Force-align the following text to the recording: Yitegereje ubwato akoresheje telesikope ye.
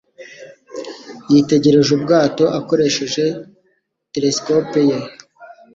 Yitegereje 1.31 1.91
ubwato 1.97 2.43
akoresheje 2.59 3.25
telesikope 4.13 4.79
ye. 4.89 4.97